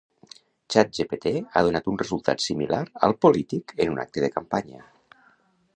Chat 0.75 0.89
gpt 0.99 1.27
ha 1.57 1.63
donat 1.67 1.89
un 1.91 1.99
resultat 2.03 2.41
similar 2.47 2.81
al 3.09 3.15
polític 3.27 3.75
en 3.85 3.95
un 3.95 4.05
acte 4.07 4.25
de 4.27 4.33
campanya 4.39 4.83